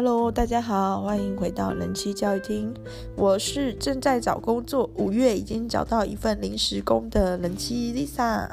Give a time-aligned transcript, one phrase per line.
[0.00, 2.72] Hello，大家好，欢迎回到人妻教育厅。
[3.16, 8.48] 我是正在找工作，五月已经找到一份临时工的人妻 Lisa。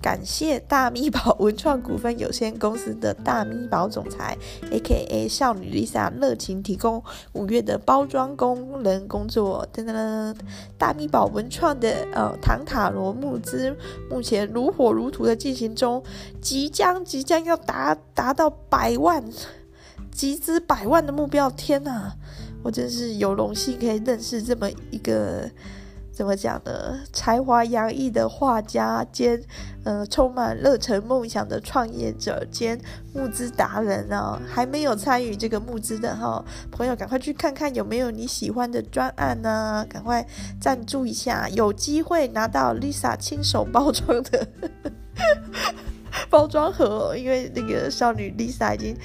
[0.00, 4.38] 感谢大咪宝文创股份有限公司的大咪宝总裁
[4.70, 9.68] ，A.K.A 少女 Lisa，热情提供五月的包装工人工作。
[9.74, 10.34] 噔噔噔，
[10.78, 13.76] 大咪宝文创的呃唐塔罗募资
[14.08, 16.02] 目前如火如荼的进行中，
[16.40, 19.22] 即将即将要达达到百万。
[20.16, 22.10] 集资百万的目标，天哪！
[22.62, 25.48] 我真是有荣幸可以认识这么一个
[26.10, 27.00] 怎么讲呢？
[27.12, 29.38] 才华洋溢的画家兼
[29.84, 32.80] 呃充满热忱梦想的创业者兼
[33.12, 34.40] 募资达人啊！
[34.48, 39.84] 还没有参与这个募资的哈朋友，赶快去看看有没有你喜欢的专案呢？
[39.86, 40.26] 赶快
[40.58, 44.48] 赞助一下，有机会拿到 Lisa 亲手包装的
[46.30, 48.96] 包装盒，因为那个少女 Lisa 已经。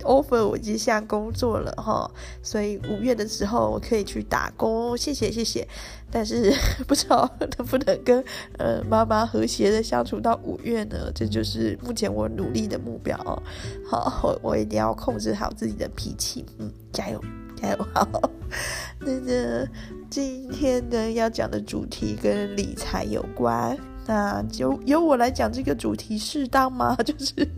[0.00, 2.10] Offer 我已经下工作了哈，
[2.42, 5.66] 所以五月的时候我可以去打工，谢谢谢谢。
[6.12, 6.52] 但是
[6.88, 8.24] 不知道能不能跟
[8.58, 11.10] 呃妈妈和谐的相处到五月呢？
[11.14, 13.40] 这就是目前我努力的目标哦。
[13.88, 17.22] 好，我我一定要控制好自己的脾气，嗯，加油
[17.56, 18.08] 加油好。
[18.98, 19.68] 那个
[20.10, 26.96] 今天呢要讲的主题跟理财有关，那就由我来讲这个主题适当吗？
[27.06, 27.48] 就是。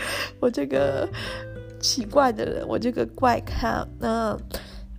[0.40, 1.08] 我这个
[1.80, 4.36] 奇怪的人，我这个怪咖，那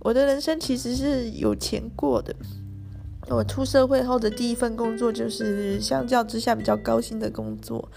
[0.00, 2.34] 我的人生其实是有钱过的。
[3.28, 7.88] 我出社会后的第一份工作就是相较之下比较高薪的工作，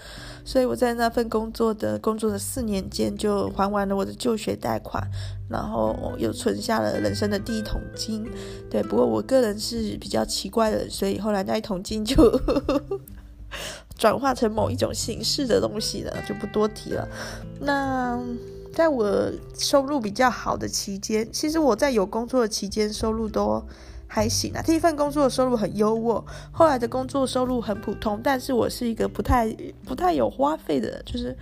[0.44, 5.02] 所以我在那份工作的工作的四年间就还完了我的就学贷款，
[5.50, 8.24] 然后又存下了人生的第一桶金。
[8.70, 12.16] 对，不过我个人是比较奇怪的，所以后来那一桶金就。
[13.96, 17.08] 转化成某一种形式的东西了，就不多提了。
[17.60, 18.20] 那
[18.72, 23.62] 在我收入比较好的期间，其实我在有工作的期间收入都
[24.06, 24.60] 还行啊。
[24.62, 26.22] 第一份工作的收入很优渥，
[26.52, 28.20] 后来的工作收入很普通。
[28.22, 29.50] 但是我是一个不太
[29.84, 31.34] 不太有花费的，就是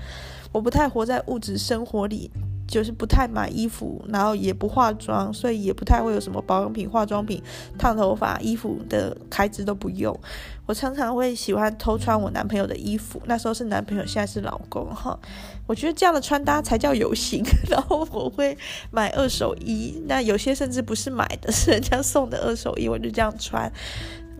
[0.53, 2.31] 我不太活在物质生活里。
[2.67, 7.43] 就是不太买衣服，然后也不化妆，所以也不太会有什么保养品、化妆品、
[7.79, 10.19] 烫头发、衣服的开支都不用。
[10.67, 15.19] 我常常会喜欢偷穿我男朋友的衣服，那时候是男朋友，现在是老公哈。
[15.67, 17.45] 我觉得这样的穿搭才叫有型。
[17.69, 18.57] 然后我会
[18.91, 23.71] 买二手衣，那有些甚至不是买的，是人家送的二手衣，我就这样穿。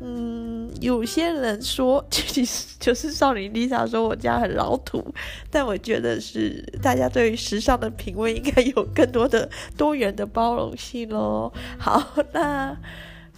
[0.01, 0.34] 嗯，
[0.81, 5.05] 有些人说，其 实就是少女 Lisa 说我家很老土，
[5.51, 11.53] 但我觉得是大家对于时尚的品味应该有更多的多元的包容性喽。
[11.79, 12.77] 好，那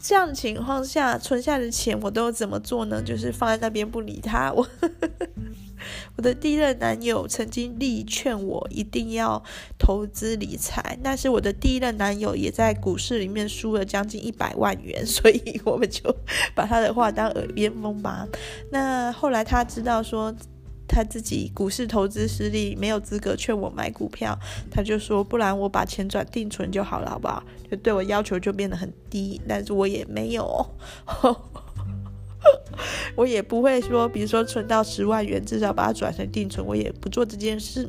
[0.09, 3.03] 这样的情况下，存下的钱我都怎么做呢？
[3.03, 4.65] 就是放在那边不理他，我。
[6.17, 9.43] 我的第一任男友曾经力劝我一定要
[9.77, 16.15] 投资理财，但是我的第一任男友也在股市里面输了将近一百万元， 所以我们就
[16.55, 18.27] 把他的话当耳边风吧。
[18.71, 20.33] 那后来他知道说
[20.89, 24.39] 他自己股市投资失利，没有资格劝我买股票，
[24.71, 27.43] 他就说不然我把钱转定存就好了，好不好？
[27.71, 30.67] 就对我要求就变得很低，但是我也没有。
[33.17, 37.89] 我也不会说，比如说存到十万元，至少把它转成定存，我也不做这件事，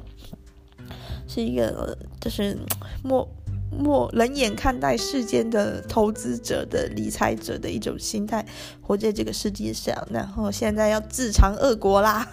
[1.27, 2.57] 是一个就是
[3.03, 3.27] 默
[3.77, 8.45] 默冷眼看待世间的投资者的理财者的一种心态，
[8.81, 12.27] 活在这个世界上，然后现在要自尝恶果啦，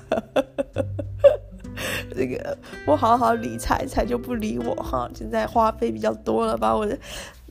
[2.16, 6.98] 这个不好好理财，财就不理我哈，现在花费比较多了，把我的。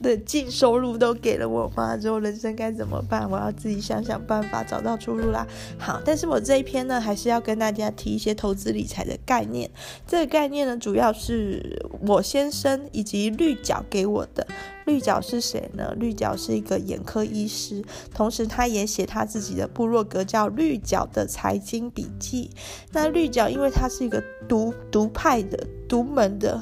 [0.04, 3.28] 的净收入都给了我妈之后，人生该怎么办？
[3.32, 5.48] 我要自己想想办法，找到出路啦。
[5.80, 9.72] 好，但是我这一篇呢，还是要跟大家提一些投资理财的概念。
[10.06, 14.46] 这个概念呢，主要是我先生以及绿角给我的。
[14.86, 15.94] 绿角是谁呢？
[15.98, 17.82] 绿角是一个眼科医师，
[18.14, 22.50] 同时他也写他自己的部落格，叫《绿角的财经笔记》。
[22.92, 26.62] 那绿角因为他是一个独独派的、独门的。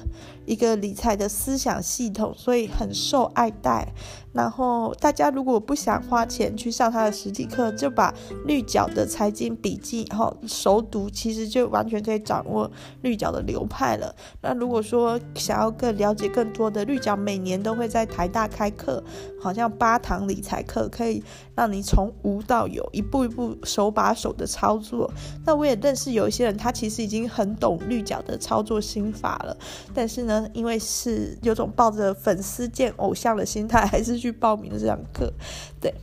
[0.51, 3.87] 一个理财的思想系统，所以很受爱戴。
[4.33, 8.13] 然后大家如果不想花钱去上他的实体课，就把
[8.45, 14.15] 绿角的财经笔记然后熟读，其实就完全可以掌握绿角的流派了。
[14.41, 19.03] 那如果说想要更了解更多的，绿角每年都会在台大开课，
[19.41, 21.21] 好像八堂理财课，可以
[21.53, 25.11] 让你从无到有，一步一步手把手的操作。
[25.45, 29.57] 那我也认识有一些人，他其实已经很懂绿角的操作心法了，
[29.93, 34.20] 但是呢，因为是有种抱着粉丝见偶像的心态，还是。
[34.21, 35.33] 去报名这堂课，
[35.81, 35.93] 对，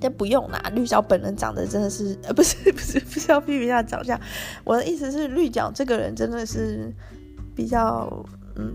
[0.00, 0.58] 但不用啦。
[0.74, 4.18] 绿角本人长得真的是，呃，不是不是不是要批评一下长相，
[4.64, 6.92] 我的意思是绿角这个人真的是
[7.54, 8.10] 比较，
[8.56, 8.74] 嗯，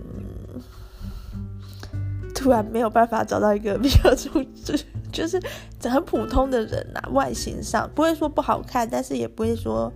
[2.36, 4.44] 突然没有办法找到一个比较出
[5.12, 5.40] 就是
[5.84, 9.92] 很普通的人、啊，外形上不会说不好看，但是也不会说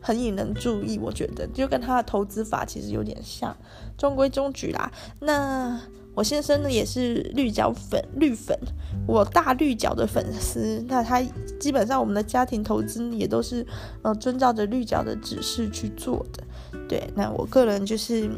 [0.00, 0.98] 很引人注意。
[0.98, 3.56] 我觉得就跟他的投资法其实有点像，
[3.96, 4.90] 中规中矩啦。
[5.20, 5.80] 那。
[6.14, 8.58] 我先生呢也是绿角粉绿粉，
[9.06, 10.84] 我大绿角的粉丝。
[10.88, 11.22] 那他
[11.58, 13.66] 基本上我们的家庭投资也都是
[14.02, 16.42] 呃遵照着绿角的指示去做的。
[16.88, 18.30] 对，那我个人就是。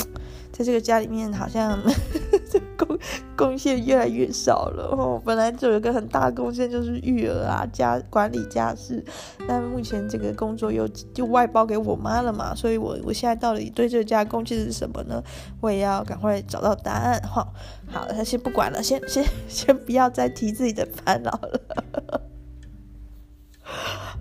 [0.56, 1.76] 在这个家里面，好像
[2.76, 2.98] 贡
[3.36, 4.84] 贡献越来越少了。
[4.92, 9.04] 哦，本来就有个很大的贡献，就是育儿啊、家管理家事。
[9.46, 15.22] 但目前这个工作又就外包给我妈了嘛，所以我我现在到底对这家贡献是什么呢？
[15.60, 17.20] 我也要赶快找到答案。
[17.22, 17.46] 哈、哦，
[17.90, 21.60] 好，那先不管了，先先先不要再提自己的烦恼了。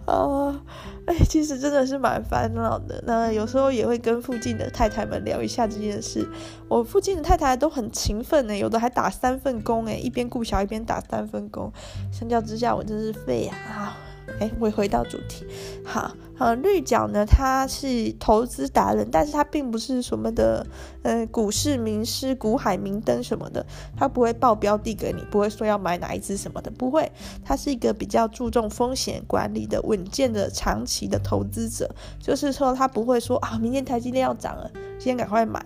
[0.05, 0.61] 啊，
[1.05, 3.01] 哎，其实真的是蛮烦恼的。
[3.05, 6.27] 那有时候也会跟附近的太太们聊一下这件事。
[6.67, 11.71] 我附近的太太都很勤奋呢，有的还打三份工哎，一边顾小一边打三份工。
[12.11, 13.97] 相较之下，我真是废啊。
[14.39, 15.45] 哎，我回到主题，
[15.83, 16.09] 好，
[16.43, 20.67] 呃，绿角呢，他是投资达人，但是他并不是什么的，
[21.01, 27.09] 呃，股市名师、股海明灯什么的，他不会报标的给你，不会说要买哪一支什么的，不会，
[27.45, 34.69] 他是一个比较注重风险管理的稳健的长期的投资者，就是说他不会说啊，明天台积电要涨了，
[34.99, 35.65] 今天赶快买。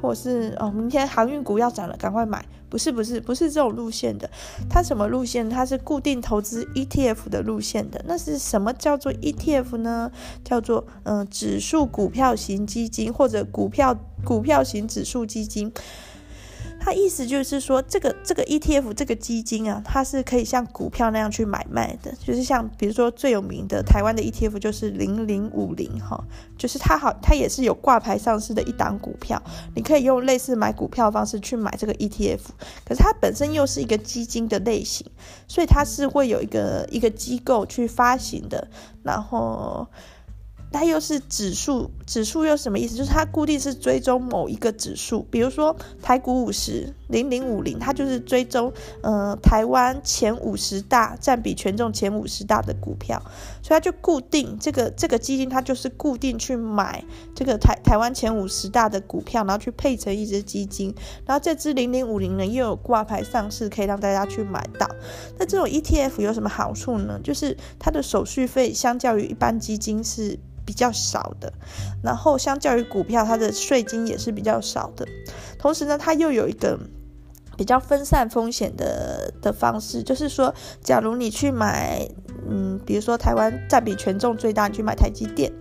[0.00, 2.44] 或是哦，明天航运股要涨了，赶快买。
[2.70, 4.30] 不是不是不是这种路线的，
[4.70, 5.50] 它什么路线？
[5.50, 8.00] 它是固定投资 ETF 的路线的。
[8.06, 10.12] 那是什么叫做 ETF 呢？
[10.44, 15.72] 叫做嗯、指数股票型基金或者股票股票型指数基金。
[16.88, 26.18] 它意思就是说，这个这个 ETF 这个基金啊，它是可以像股票那样去买卖的，就是像比如说最有名的台湾的 ETF 就是零零五零哈，
[26.56, 29.42] 就是它好，它也是有挂牌上市的一档股票，
[29.74, 32.40] 你可以用类似买股票的方式去买这个 ETF，
[32.86, 35.06] 可是它本身又是一个基金的类型，
[35.46, 38.66] 所以它是会有一个一个机构去发行的，
[39.02, 39.86] 然后。
[40.70, 42.96] 它又是指数，指数又什么意思？
[42.96, 48.72] 就是它固定是追踪某一个指数，比如说台股五十零零五零，它就是追踪
[49.02, 53.22] 呃台湾前五十大占比权重前五十大的股票，
[53.68, 57.04] 所以它就固定这个这个基金，它就是固定去买
[57.34, 60.94] 这个台台湾前五十大的股票，然后去配成一支基金，
[61.26, 64.88] 然后这支零零五零呢又有挂牌上市，可以让大家去买到。
[65.38, 67.20] 那这种 ETF 有什么好处呢？
[67.22, 70.38] 就是它的手续费相较于一般基金是。
[70.68, 71.50] 比较少的，
[72.04, 75.08] 然后相较于股票，它的税金也是比较少的。
[75.58, 76.78] 同时呢，它又有一个
[77.58, 82.08] 比较分散风险的的方式，就是说，假如你去买，
[82.48, 85.52] 嗯，比如说台湾占比权重最大，你去买台积电。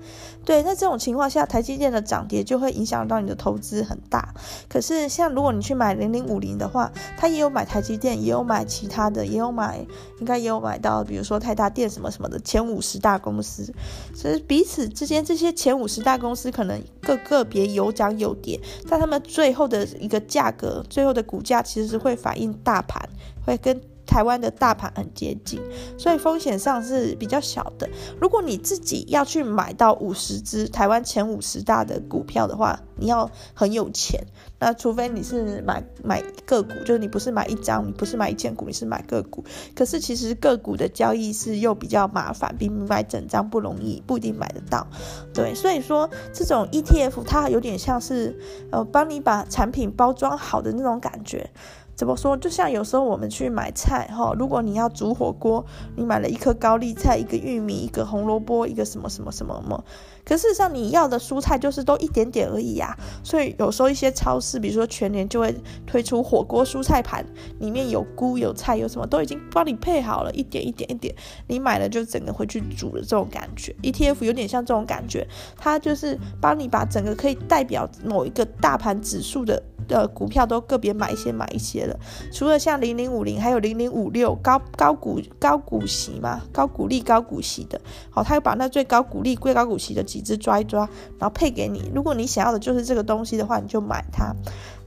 [0.48, 4.34] 对，那这种情况下，台积电的涨跌就会影响到你的投资很大。
[4.70, 9.86] 可是，像如果你去买零零五零的话，它也有买台积电，也有买其他的，也有买，
[10.22, 13.74] 应该也有买到，比如说台达电什么什么的前五十大公司。
[14.16, 18.58] 所以彼此之间，这些前五十大公司可能个个别有涨有跌，
[18.88, 23.10] 但他们最后的一个价格，最后的股价其实是会反映大盘，
[23.46, 23.78] 会跟。
[24.08, 25.62] 台湾的大盘很接近，
[25.98, 27.88] 所以风险上是比较小的。
[28.20, 34.24] 如果你自己要去买到五十只台湾前五十大的股票的话，你要很有钱。
[34.60, 39.44] 那除非你是买买个股，就是你不是买一张，你不是买一千股，你是买个股。
[39.76, 44.88] 可是其实个股的交易是又比较麻烦，比买整张不容易，不一定买得到。
[45.32, 48.36] 对，所以说这种 ETF 它有点像是
[48.72, 51.52] 呃帮你把产品包装好的那种感觉。
[51.98, 52.38] 怎么说？
[52.38, 59.84] 就像有时候我们去买菜哈，如果你要煮火锅，你买了一颗高丽菜、一个玉米、一个红萝卜、一个什么什么什么什么，
[60.24, 62.96] 可事实上你要的蔬菜就是都一点点而已呀。
[63.24, 65.56] 所以有时候一些超市，比如说全联就会
[65.88, 67.26] 推出火锅蔬菜盘，
[67.58, 71.16] 里面有菇、有菜、有什么都已经帮你配好了，一点一点一点，
[71.48, 73.76] 你买了就整个回去煮的这种感觉。
[73.82, 75.28] ETF 有点像这种感觉，
[75.58, 79.64] 它就是帮你把整个可以代表某一个大盘指数的。
[79.88, 82.00] 的股票都个别买一些买一些了，
[82.32, 87.80] 除了像零零五零，还有零零五六高高股高股息嘛，高股利高股息的，
[88.10, 91.92] 好，他又把那最高股利、最高股息的几只抓一抓，然后配给你。
[91.94, 94.34] 如果你想要的就是这个东西的话，你就买它。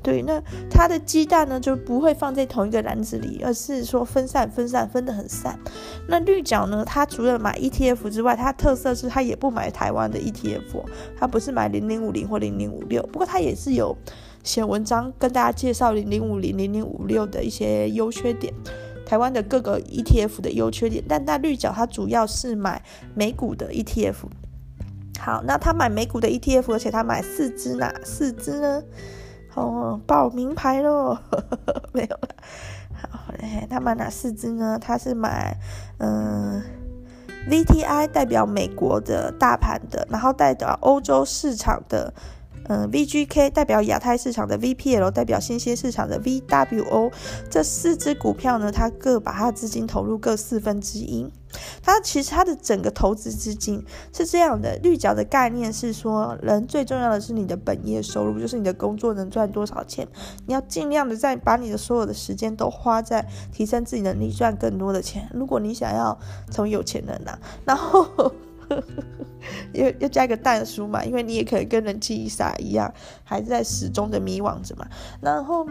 [0.02, 5.58] 对，那它的鸡蛋呢就不会放在同一个篮子里，而是说分散分散分得很散。
[6.08, 10.84] 那绿角呢，它除了买 ETF 之外，它特色是它也不买台湾的 ETF，
[11.18, 13.94] 它不是买零零五零或零零五六，不过它也是有。
[14.42, 18.52] 写文章跟大家介绍零零五零零零五六的一些优缺点，
[19.04, 22.82] 台湾的各个 ETF 的优缺点，但那绿角它主要是买
[23.14, 24.14] 美股的 ETF。
[25.18, 28.82] 好，那他买美股的 ETF，而且他买四支哪四支呢？
[29.54, 31.18] 哦，报名牌喽，
[31.92, 32.28] 没有了。
[33.10, 33.34] 好，
[33.68, 34.78] 他买哪四支呢？
[34.80, 35.54] 他是买
[35.98, 36.62] 嗯
[37.50, 42.14] ，VTI 代表美国的大盘的，然后代表欧洲市场的。
[42.68, 47.10] 嗯，VGK 代表亚太市场的，VPL 代表新兴市场的，VWO
[47.50, 51.26] 这四只股票呢，它各把它的资金投入各四分之一。
[51.82, 60.06] 它其实它的整个投资资金是这样的，绿角的概念是说，人最重要的是你的本业收入，就是你的工作能赚多少钱，
[60.46, 65.28] 你要尽量的在把你的所有的时间都花在提升自己能力，赚更多的钱。
[65.34, 66.16] 如果你想要
[66.52, 68.32] 成为有钱人呐、啊，然后。
[69.72, 72.92] 要要加一个蛋叔嘛，因为你也可以跟人气一傻一样，
[73.24, 74.86] 还在始终的迷惘着嘛。
[75.20, 75.66] 然后，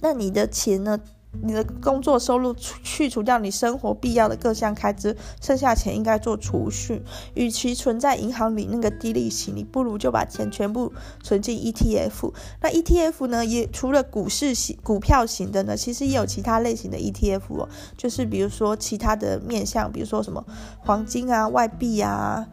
[0.00, 0.98] 那你的钱呢？
[1.42, 7.02] 你的工作收入去除掉你生活必要的各项开支，剩下钱应该做储蓄。
[7.34, 12.32] 与其存在银行里那个低利息，你不如就把钱全部存进 ETF。
[12.60, 20.44] 那 ETF 呢，也除了股市型、股票型的呢，其实也有其他类型的 ETF 哦，就是比如说其他的面向，比如说什么
[20.80, 22.46] 黄金啊、外币啊。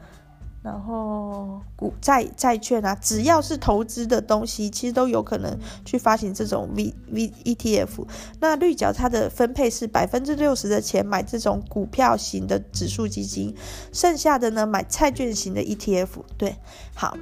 [0.64, 8.06] 然后股债债券啊，只要是投资的东西，其实都有可能去发行这种 V V ETF。
[8.40, 13.56] 那绿角它的分配是百分之六十的钱买这种股票型的指数基金，
[13.92, 16.10] 剩下的呢买债券型的 ETF。
[16.38, 16.56] 对，
[16.94, 17.18] 好，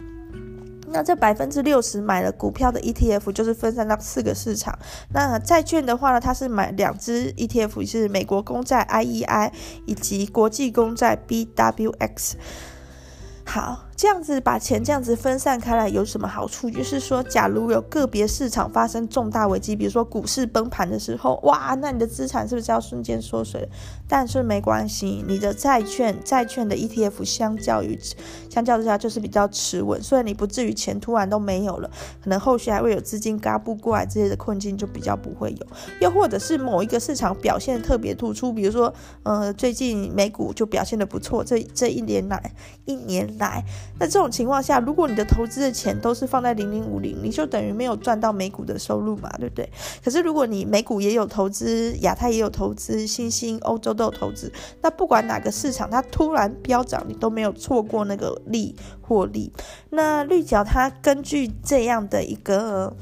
[0.87, 4.77] 那这百分之六十买了股票的 ETF，就是分散到四个市场。
[5.13, 9.53] 那债券的话呢，它是买两只 ETF，是美国公债 IEI
[9.85, 12.33] 以及国际公债 BWX。
[13.49, 13.88] 好。
[13.99, 16.71] 这样子把钱这样子分散开来有什么好处？
[16.71, 23.67] 就是说，假如有个别市场发生重大危机，比如说股市崩盘的时候，哇，那你的资产是不是要瞬间缩水？
[24.07, 27.99] 但是没关系，你的债券债券的 ETF 相较于
[28.49, 31.91] 相较之下就是比较持稳，所以你不至于钱突然都没有了，
[32.23, 35.67] 可能后续还会有资金嘎不过来这些的困境就比较不会有。
[35.99, 42.53] 又或者是某一个市场表现特别突出，比如说呃最近美股就表现得不错，这这一年来
[42.85, 43.61] 一年来。
[43.97, 49.69] 那这种情况下，如果你的投资的钱都是放在零零五零，你就等于没有赚到美股的收入嘛，对不对？
[50.03, 59.51] 可是如果你美股也有投资，亚太也有投资，新兴欧洲都有投资，那不管哪个市场它突然飙涨，你都没有错过那个利获利。
[59.89, 62.95] 那绿角它根据这样的一个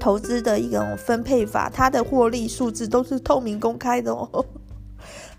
[0.00, 4.44] 投资的一种分配法，它的获利数字都是透明公开的哦。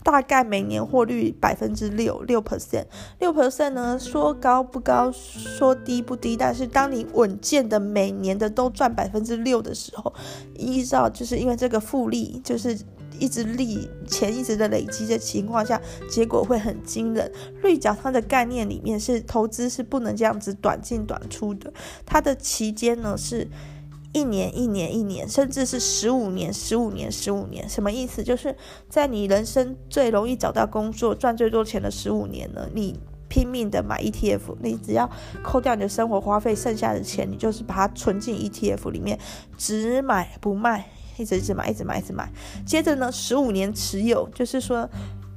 [0.03, 2.85] 大概每年获率百分之六六 percent，
[3.19, 10.13] 六 percent 呢，说高不高，说低不低，但是当你稳健的每年的都赚百分之六的时候，
[10.55, 12.77] 依照就是因为这个复利，就是
[13.17, 17.31] 一直利钱一直的累积的情况下，结果会很惊人。
[17.61, 21.71] 绿角它的概念里面是投资是不能这样子短进短出的，
[22.05, 23.47] 它的期间呢是。
[24.13, 28.23] 一年一年一年，甚至是十五年、十五年、十五年，什么意思？
[28.23, 28.55] 就是
[28.87, 32.95] 在你人生最容易找到工作、赚最多钱的十五年呢，你
[33.27, 35.09] 拼命的买 ETF，你只要
[35.41, 39.19] 扣掉你的生活花费，剩下的钱你就是把它存进 ETF 里面，
[39.57, 42.31] 只买不卖，一直一直买，一直买，一直买。
[42.65, 44.87] 接着呢，十五年持有，就是说。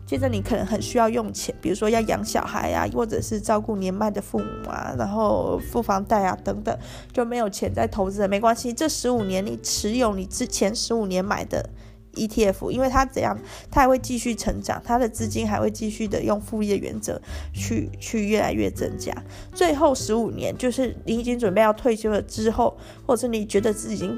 [0.07, 6.79] 接着你可能很需要用钱，比如说要养小孩啊，或者是照顾年迈的父母啊，然后付房贷啊等等，
[7.13, 8.73] 就没有钱再投资了，没关系。
[8.73, 11.69] 这十五年你持有你之前十五年买的
[12.15, 13.37] ETF，因为它怎样，
[13.69, 17.21] 它还会继续成长，它的资金还会继续的用复利原则
[17.53, 19.13] 去去越来越增加。
[19.53, 24.17] 最后十五年就是你已经准备要退休了之后，或者是你觉得自己已经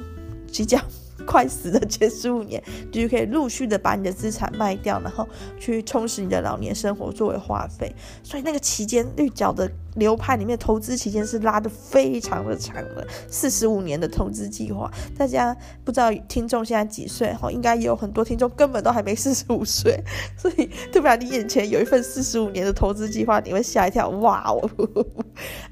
[0.52, 0.84] 即将。
[1.28, 5.28] 快死的前十五年，你就可以陆续的把你的资产卖掉，然后
[5.60, 7.94] 去充实你的老年生活作为花费。
[8.22, 14.90] 所以那个期间，绿角的流派里面投资期间是拉得非常的长的，四十五年的投资计划。
[15.18, 15.54] 大家
[15.84, 17.30] 不知道听众现在几岁？
[17.34, 20.02] 哈，应该也有很多听众根本都还没四十五岁。
[20.38, 24.70] 所以，突然你眼前有一份四十五年的投资计划，你会吓一跳，哇哦！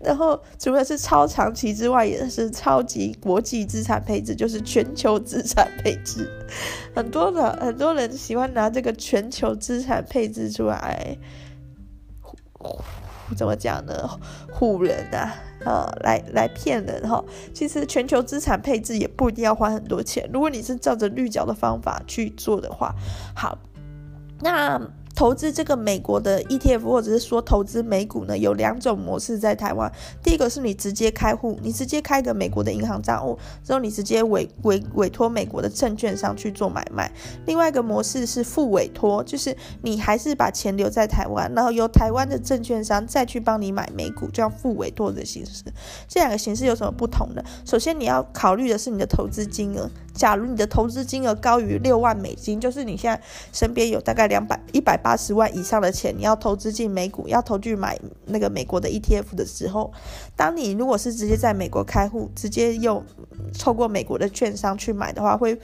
[0.01, 5.47] 然后，除了是超长期之外，也是超级国际资产配置，就是全球资。
[5.47, 6.29] 产配置，
[6.93, 11.17] 很多的很多人喜欢拿这个全球资产配置出来，
[13.37, 14.19] 怎么讲呢？
[14.53, 15.33] 唬人啊，
[15.65, 17.25] 啊，来来骗人哈。
[17.55, 22.93] 其实全球资产配置也不一定要花很多钱，如果你是照着绿角的方法去做的话，
[23.37, 23.57] 好，
[24.41, 24.81] 那
[25.17, 29.91] 投资这个美国的 ETF，或者是说投资美股呢，有两种模式在台湾。
[30.23, 37.11] 第一个是你直接开户，你直接开一个美国的银行账户，之后你直接委委委托美国的证券商去做买卖。
[37.47, 45.65] 另外一个模式是复委托，就是你还是把钱留在台湾，然后由台湾的证券商再去帮你买美股，这样复委托的形式。
[46.07, 47.43] 这两个形式有什么不同呢？
[47.65, 49.89] 首先你要考虑的是你的投资金额。
[50.17, 59.93] 假如你的投资金额高于六万美金，就是你现在身边有大概两百一百八十万以上的钱，你要投资进美股，要投去买那个美国的 ETF 的时候，
[60.35, 63.05] 当你如果是直接在美国开户，直接用
[63.59, 65.59] 透过美国的券商去买的话，会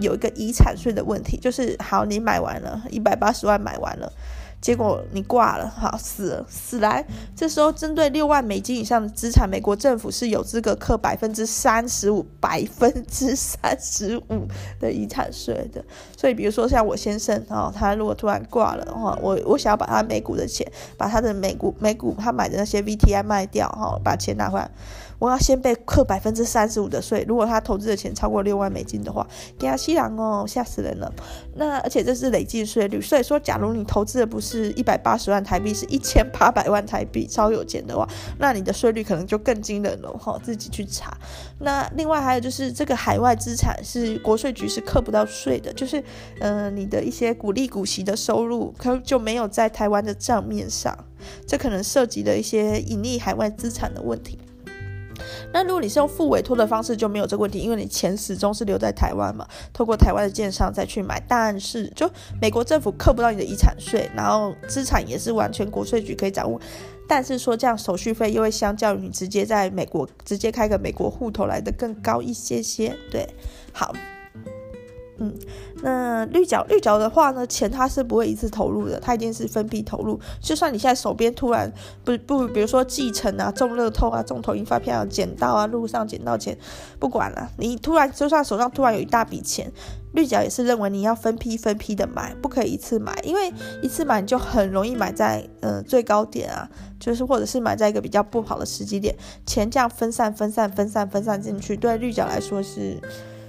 [0.00, 4.12] 有一个遗产税的问题，就是好，你买完了一百八十万买完了。
[4.60, 7.04] 结果你挂了，好，死了死来。
[7.36, 14.48] 这时候针对六万美金以上的资产，美国政府是有资格课百分之三十五， 百分之三十五
[14.80, 15.84] 的遗产税的。
[16.16, 24.70] 所以，比如说像我先生啊，他如果突然挂了哈，我我想要把他美股的钱，把他的美股美股他买的那些 VTI 卖掉哈，把钱拿回来。
[25.18, 29.26] 我要先被扣百分之三十五的税，如果他投资的钱超过六万美金的话，
[29.58, 31.12] 给他吸狼哦，吓死人了。
[31.56, 38.08] 那而且这是累计税率，所以说，假如你投资的不是一百八十万台币，是一千八百万台币，超有钱的话，
[38.38, 41.16] 那你的税率可能就更惊人了哈，自己去查。
[41.58, 46.02] 那另外还有就是，这个海外资产是国税局是扣不到税的，就是
[46.40, 50.96] 嗯、你的一些股利股息的收入，可就没有在台湾的账面上，
[51.46, 54.38] 这可能涉及了一些隐匿海外资产的问题。
[55.52, 62.10] 那如果你是用付委托的方式，就没有这个问题，因为你钱始终是留在台湾嘛，透过台湾的建商再去买，但是就
[62.40, 66.60] 美国政府扣不到你的遗产税，然后资产也是完全国税局可以掌握，
[67.08, 73.28] 但是说这样手续费又会相较于你直接在美国直接开个美国户头来的更高一些些，对，
[73.72, 73.94] 好。
[75.20, 75.34] 嗯，
[75.82, 80.18] 那绿角绿角的话呢，钱它是不会一次投入的，它一定是分批投入。
[80.40, 81.72] 就算你现在手边突然
[82.04, 86.56] 不不，比如说继承啊、中乐透啊、中投银发票、捡到啊、路上捡到钱，
[87.00, 89.72] 不管了，你突然就算手上突然有一大笔钱，
[90.12, 96.68] 绿角也是认为你要分批分批的买，不可以一次买，因为一次买你就很容易买在呃最高点啊，
[97.00, 99.12] 就是或者是买在一个比较不好的时机点，
[99.44, 103.00] 钱这样分散分散分散分散进去，对绿角来说是。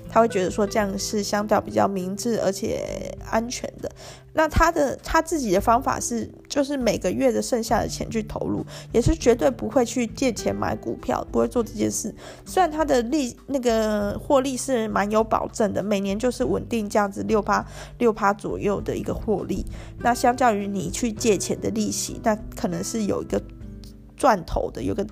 [0.09, 3.89] 他会觉得说这样是相对比较明智而且安全的。
[4.33, 12.13] 那他的他自己的方法是，就是每个月的剩下的钱去投入，也是绝对不会去借钱买股票，不会做这件事。
[12.45, 17.65] 虽然他的利那个获利是蛮有保证的，每年就是稳定这样子六趴
[17.97, 19.65] 六趴左右的一个获利。
[19.99, 23.41] 那相较于你去借钱的利息，那可能是有一个
[24.15, 25.05] 赚头的，有个。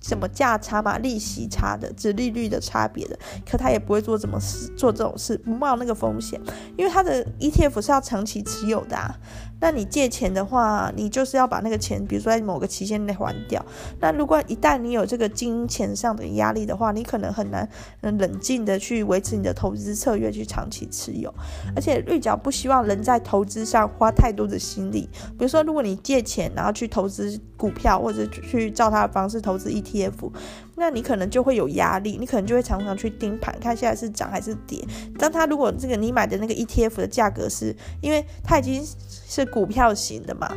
[0.00, 6.40] 什么价差嘛，利息差的，指利率的差别的，可他也不会做这么事，做这种事，不冒那个风险，
[6.76, 9.14] 因为他的 ETF 是要长期持有的啊。
[9.64, 13.64] 那你借钱的话，你就是要把那个钱，比如说在某个期限内还掉。
[13.98, 17.66] 那如果一旦你有这个金钱上的压力的话，你可能很难
[18.02, 21.32] 冷静的去维持你的投资策略，去长期持有。
[21.74, 25.08] 而且绿角不希望人在投资上花太多的心力。
[25.38, 30.30] 比如说，如果你借钱然后去投资股票，或者去照他的方式投资 ETF。
[30.76, 34.84] 那你可能就会有压力，你可能就会常常去盯盘，看现在是涨还是跌。
[35.18, 40.52] 当它如果这个你买的那个 ETF 的价格是，因为它已经是股票型的嘛，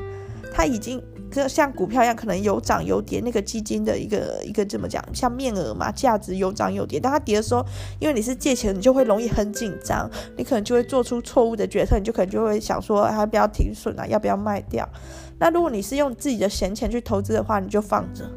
[0.54, 1.02] 它已经
[1.48, 3.22] 像股票一样，可能有涨有跌。
[3.24, 7.00] 那个基金的一个一个怎么讲，像面额嘛，价值有涨有跌。
[7.00, 7.64] 当它跌的时候，
[8.00, 14.88] 因为你是借钱，你就会容易很紧张，你可能就会做出错误的决策，你就可能就会想说，要不要停损啊，要不要卖掉？
[15.38, 18.28] 那如果你是用自己的闲钱去投资的话，你就放着。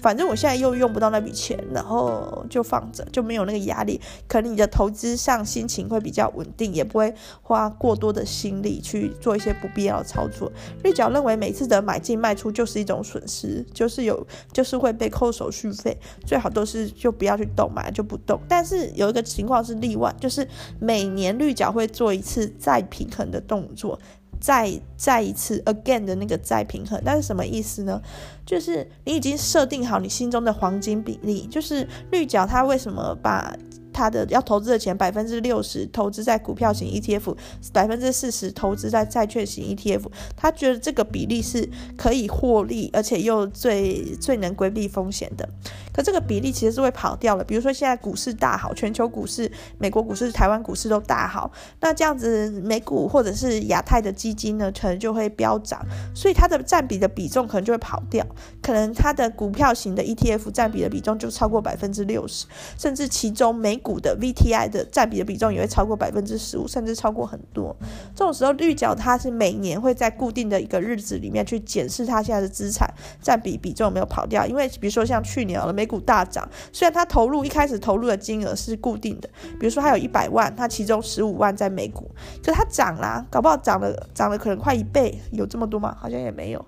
[0.00, 4.00] 反正我现在又用不到那笔钱，然后就放着，就没有那个压力。
[4.26, 10.50] 可能你的投资上心情会比较稳定，也不会花过多的心力去做一些不必要的操作。
[10.82, 18.40] 绿角认为每次的买进卖出就是一种损失，就是有就是会被扣手续费，最好都是就不要去动，买就不动。
[18.48, 20.46] 但是有一个情况是例外，就是
[20.78, 23.98] 每年绿角会做一次再平衡的动作。
[24.40, 28.00] 再再一次 again 的那个再平衡，那是什么意思呢？
[28.46, 33.54] 就是你已经设定好你心中的黄金比例，就是绿角它为什么把
[33.92, 37.36] 他的要投资的钱百分之六十投资在股票型 ETF，
[37.72, 40.02] 百分之四十投资在债券型 ETF，
[40.36, 45.46] 他觉得这个比例是可以获利，而且又最最能规避风险的。
[45.92, 47.44] 可这个比例其实是会跑掉了。
[47.44, 51.50] 比如说现在股市大好，全球股市、美国股市、台湾股市都大好，
[51.80, 58.24] 那这样子美股或者是亚太的基金呢，可能就会飙涨，所以它的占比的比重可能就会跑掉，
[58.62, 62.46] 可能它的股票型的 ETF 占比的比重就超过百分之六十，
[62.78, 67.76] 甚至其中美股的 VTI 的占比的比重也会超过百分之十五，甚至超过很多。
[68.14, 72.88] 这种时候，绿角它是每年会在固定的一个日子里面去检视它现在的资产
[73.20, 82.10] 占比比重有没有跑掉，因为比如说像去年了美股大涨，虽然它投入一开始投入的金额是固定的，比如说它有一百万，它其中十五万在美股，
[82.44, 85.96] 可是它涨啦，搞不好涨了涨了可能快一倍，有这么多吗？
[85.98, 86.62] 好像也没有。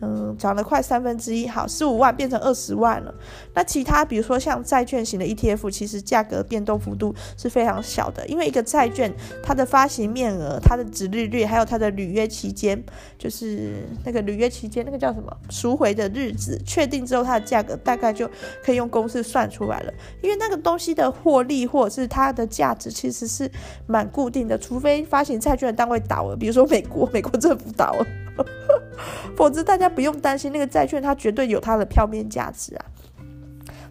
[0.00, 3.14] 嗯，涨了快三分之一，好，十五万变成二十万了。
[3.54, 9.10] 那其他比如说像债券型的 ETF，其实价格变动幅度是非常小的，因为一个债券
[9.42, 12.82] 它的发行面额、它的殖利率，还有它的履约期间，
[13.16, 18.28] 就是那个履约期间那个叫什么赎回的日子确定之后，它的价格大概就
[18.62, 19.92] 可以用公式算出来了。
[20.20, 23.50] 因为那个东西的获利或者是它的价值其实是
[23.86, 28.06] 蛮固定的，除非发行债券的单位倒了，比如说美国，美国政府倒了。
[29.36, 32.84] 否则，大家不用担心那个债券，它绝对有它的票面价值啊。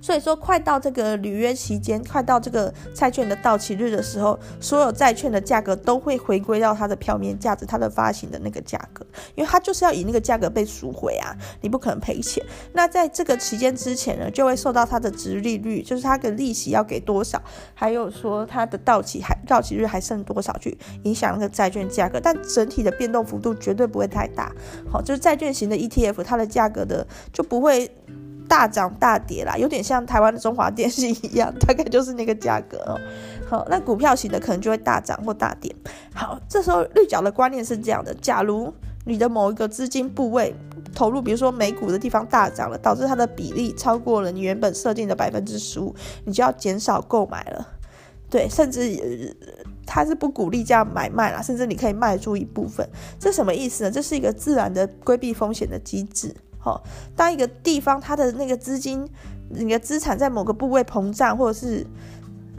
[0.04, 12.44] 所以说，快到这个履约期间，快到这个债券的到期日的时候，所有债券的价格都会回归到它的票面价值，它的发行的那个价格，因为它就是要以那个价格被赎回啊，你不可能赔钱。
[12.74, 17.42] 那在这个期间之前呢，就会受到它的殖利率，就是它的利息要给多少，
[17.74, 22.20] 还有说它的到期还到期日还剩多少，去影响那个债券价格。
[22.20, 24.52] 但整体的变动幅度绝对不会太大。
[24.92, 27.90] 好，就是债券型的 ETF，它的价格的就不会。
[28.48, 33.00] 大涨大跌啦，有点像台湾的中华电信一样，大概就是那个价格哦。
[33.48, 35.76] 好，那股票型的可能就会大涨或大跌。
[36.14, 38.74] 好，这时候绿角的观念是这样的：假如
[39.06, 40.56] 你的某一个资金部位
[40.94, 45.94] 投入，比如说美股的地方大涨了，导致它的比例超过了你原本设定的百分之十五，
[46.26, 47.68] 你就要减少购买了。
[48.30, 49.36] 对，甚至
[49.86, 52.88] 它是不鼓励这样买卖啦，甚至你可以卖出一部分。
[53.20, 53.92] 这什么意思呢？
[53.92, 56.34] 这是一个自然的规避风险的机制。
[56.64, 56.82] 好，
[57.14, 59.06] 当一个地方它的那个资金、
[59.50, 61.86] 你的资产在某个部位膨胀或者是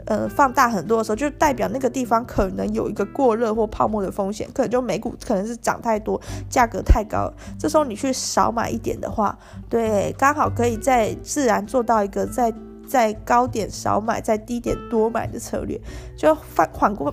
[0.05, 7.33] 呃放大很多的时候，就代表那个地方可能有一个过热或泡沫的风险，可能就美股可能是涨太多，价格太高。
[7.59, 9.35] 这时候你去少买一点的话，
[9.67, 12.53] 对，刚好可以在自然做到一个在
[12.87, 15.81] 在高点少买，在低点多买的策略，
[16.15, 17.11] 就反缓过。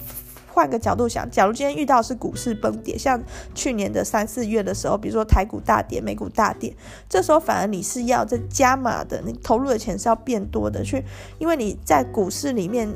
[0.53, 3.23] 换个角度想，假如今天遇到是股市崩跌，像
[3.55, 6.77] 去年的三四月的时候，比如说台股大跌、美股大跌，
[7.09, 11.03] 这时候反而你是要在加码的，你投入的钱是要变多的去，
[11.38, 12.88] 因为你在股市里面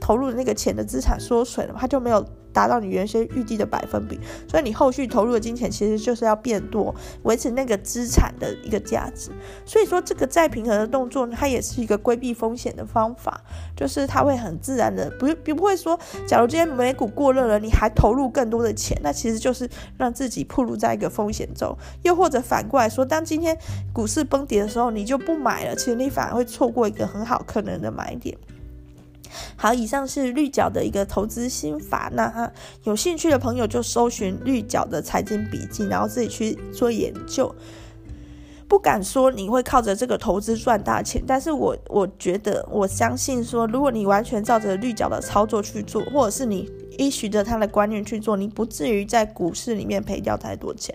[0.00, 2.24] 投入的那个钱的资产缩水了嘛，它就没有。
[2.58, 4.18] 达到你原先预计的百分比，
[4.48, 6.92] 所以你后续投入的金钱其实就是要变多，
[7.22, 9.30] 维持那个资产的一个价值。
[9.64, 13.40] 所以说，这个再平衡的动作，它也是一个规避风险的方法，
[13.76, 21.78] 就是它会很自然的，不不不会说，假如今天美股过热了，你还投入更多的钱，那其实就是让自己暴露在一个风险中。
[22.02, 23.56] 又或者反过来说，当今天
[23.92, 28.36] 股市崩跌的时候，你就不买了，其实你反而会错过一个很好可能的买点。
[29.56, 32.10] 好，以上是绿角的一个投资心法。
[32.14, 32.52] 那哈
[32.84, 37.54] 有兴趣的朋友就搜寻绿角的财经笔记，然后自己去做研究。
[38.68, 50.94] 不敢说你会靠着这个投资赚大钱，但是我我觉得我相信说，如果你完全照着绿角的操作去做，或者是你依循着他的观念去做，你不至于在股市里面赔掉太多钱。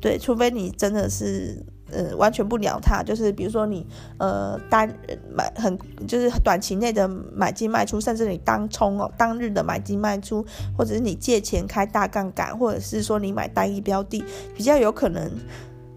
[0.00, 1.64] 对，除非你真的是。
[1.90, 3.86] 呃，完全不鸟他，就是比如说你
[4.18, 4.92] 呃单
[5.32, 10.44] 买很就是短期内的买进卖出，甚至你当冲哦当日的买进卖出，
[10.76, 14.22] 或者是你借钱开大杠杆，或者是说你买单一标的，
[14.54, 15.30] 比较有可能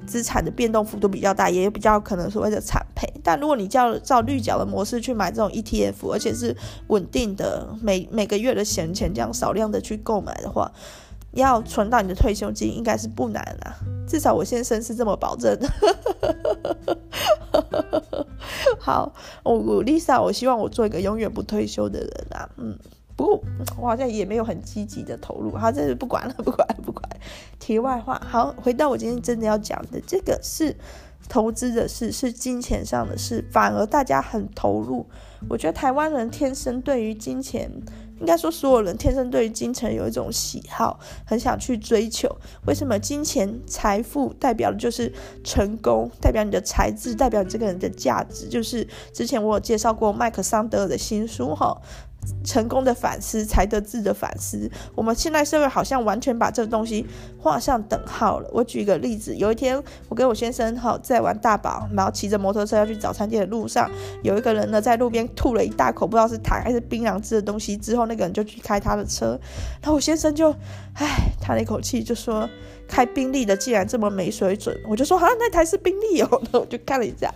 [0.08, 3.08] 资产的变动幅度比较大，也比较可能所谓的惨赔。
[3.24, 6.56] 但如果你照照绿角的模式去买这种 ETF，而且是
[6.88, 10.72] 稳定的每每个月的闲钱这样少量的去购买的话。
[11.34, 13.74] 要存到你的退休金应该是不难啦，
[14.08, 15.70] 至少我先生是这么保证的。
[18.78, 19.14] 好，
[19.44, 22.50] 我 Lisa，我希望我做一个永远不退休的人啊。
[22.58, 22.78] 嗯，
[23.16, 23.42] 不过
[23.80, 25.56] 我好像也没有很积极的投入。
[25.56, 27.08] 好，这是 不管了，不管了，不管。
[27.60, 30.76] 题外话，好，回到我今天真的要讲的，这个是
[31.30, 35.06] 投资的事，是金钱上的事，反而大家很投入。
[35.48, 37.72] 我觉得台湾人天生对于金钱。
[38.22, 42.34] 应该说，所有人天生对于金钱有一种喜好，很想去追求。
[42.66, 42.98] 为什么？
[43.02, 45.12] 金钱、财富代表的就是
[45.44, 48.48] 成功，代表你的才智，代表你这个人的价值。
[48.48, 51.82] 就是之前我有介绍过麦克桑德尔的新书哈，
[52.44, 54.70] 成功的反思才得志的反思。
[54.96, 57.06] 我们现在社会好像完全把这个东西
[57.38, 58.50] 画上等号了。
[58.54, 63.90] 我举一个例子，有一天我跟我先生好在玩大宝，然后骑着摩托车要去早餐店的路上，
[64.24, 69.40] 有一个人呢在路边吐了一大口不知道是痰还是槟榔汁的东西，之后那个人就去开他的车，
[69.82, 70.52] 然后我先生就
[70.96, 72.50] 唉叹了一口气，就说
[72.88, 74.78] 开宾利的竟然这么没水准。
[74.88, 77.32] 我就说好像那台是宾利哦，那我就看了一下。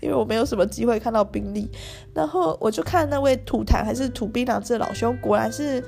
[0.00, 1.70] 因为我没有什么机会看到宾利，
[2.14, 5.82] 然后我就看那位吐痰还是吐槟榔汁的老兄，果然是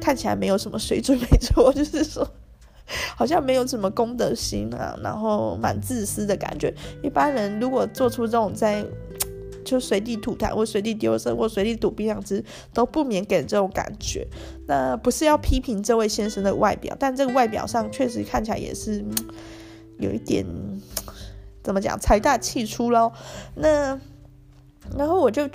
[0.00, 2.28] 看起来没有什么水准，没错， 就是说
[3.16, 6.74] 好像没有什么公德心啊，然后蛮自私的感觉。
[7.02, 8.84] 一般人如果做出这种在
[9.64, 14.26] 就随地吐痰或随地丢色或随地吐槟榔汁，都不免给人这种感觉。
[14.66, 19.04] 那不是要批评这位先生的外表，但这个外表上确实看起来也是
[19.98, 20.44] 有一点。
[21.62, 21.98] 怎么讲？
[21.98, 23.12] 财大气粗喽。
[23.54, 23.98] 那
[24.96, 25.48] 然后我就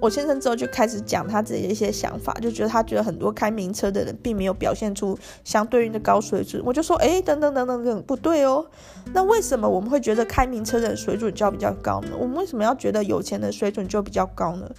[0.00, 6.62] 我先生之后就开始讲他自己的一些想法，就觉得他觉得很多开名车的人并没有表现出相对应的高水准。
[6.64, 8.64] 我就说，哎，等等等等等，不对哦。
[9.12, 12.08] 那为什么我们会觉得开名车的人水准就要比较高呢？
[12.18, 14.70] 我们为什么要觉得有钱的水准就比较高呢？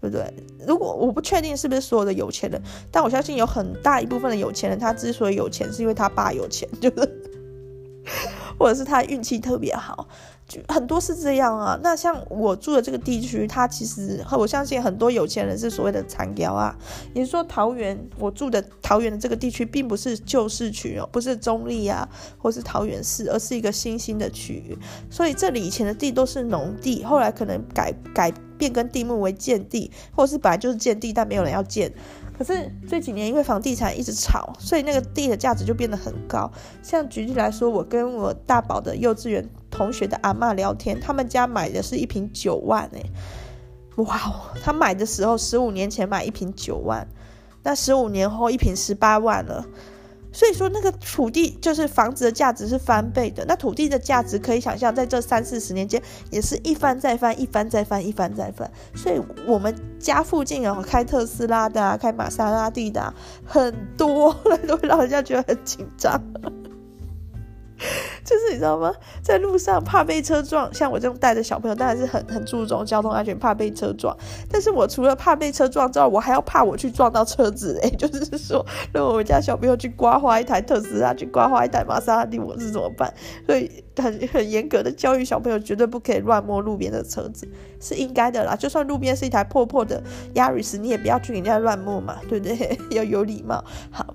[0.00, 0.34] 对不对？
[0.66, 7.41] 如果我不确定是不是所有的有钱人，但我相信有很大一部分的有钱人，他之所以有钱，是因为他爸有钱，就是。
[8.58, 10.06] 或者是他运气特别好，
[10.46, 11.78] 就很多是这样啊。
[11.82, 16.76] 那像我住的这个地区，他其实我相信很多有钱人是所谓的残雕啊。
[17.14, 24.76] 也说，桃园我住的桃园的这个地区，并不是旧市区哦，不是中坜啊，或是桃园市，而是一个新兴的区域。
[25.10, 31.92] 所以这里以前的地都是农地，后来可能改改变更地目为建地，或者是本来就是建地，但没有人要建。
[32.38, 36.48] 可是这几年因为房地产一直炒，所以那个地的价值就变得很高。
[36.80, 43.02] 像举例来说，我跟我大宝的幼稚园同学的阿嬷聊天，他们家买的是一瓶九万哎，
[43.96, 44.56] 哇哦！
[44.62, 47.04] 他买的时候十五年前买一瓶九万，
[47.64, 49.66] 那十五年后一瓶十八万了。
[50.32, 53.44] 所以说，那个土地就是房子的价值是翻倍的。
[53.46, 58.70] 那土地的价值可以想象，在这三四十年间，也是一翻再翻，一翻再翻，一翻再翻。
[58.94, 63.14] 所以，我们家附近有开特斯拉的啊，开玛莎拉蒂的啊，
[63.44, 64.32] 很多，
[64.66, 66.20] 都会让人家觉得很紧张。
[68.24, 68.92] 就是你知道吗？
[69.22, 74.16] 在路上怕被车撞，像我这种带着小朋友，当然是很很注重交通安全，怕被车撞。
[74.50, 77.78] 但是我除了怕被车撞之外，我还要怕我去撞到车子。
[77.82, 78.64] 哎， 就是说，
[78.94, 83.12] 如果我家小朋友去刮花一台特斯拉，去刮花一台玛莎拉蒂，我是怎么办？
[83.46, 87.48] 所以很很严格的教育小朋友，绝对不可以乱摸路边的车子，
[87.80, 88.54] 是应该的啦。
[88.54, 90.02] 就算路边是一台破破的
[90.34, 92.78] 亚瑞斯，你也不要去人家乱摸嘛，对不对？
[92.90, 93.64] 要有礼貌。
[93.90, 94.14] 好，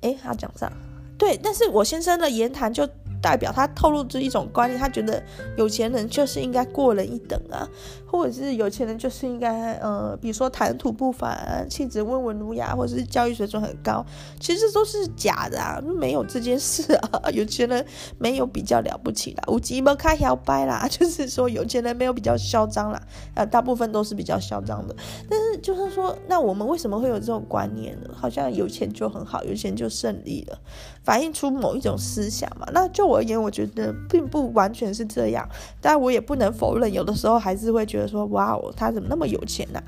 [0.00, 0.72] 哎，他讲啥？
[1.16, 2.88] 对，但是我先生的言谈就
[3.24, 5.22] 代表他透露出一种观念，他觉得
[5.56, 7.66] 有钱人就是应该过人一等啊。
[8.06, 14.06] 或者是有钱人就是应该，呃，比如说谈吐不凡、气质温文儒雅，或者是教育水准很高，
[14.38, 17.28] 其实都是假的啊，没有这件事啊。
[17.34, 17.84] 有钱人
[18.18, 23.02] 没有比较了不起啦，无极不开摇掰啦， 就是说有钱人没有比较嚣张啦，
[23.34, 24.94] 呃，大部分都是比较嚣张的。
[25.28, 28.10] 但是就是说，那我们为什么会有这种观念呢？
[28.14, 30.56] 好像有钱就很好，有钱就胜利了，
[31.02, 32.68] 反映出某一种思想嘛。
[32.72, 35.48] 那就而言，我觉得并不完全是这样，
[35.80, 38.04] 但我也不能否认，有的时候还是会觉得。
[38.08, 39.82] 说哇哦，他怎么那么有钱呢？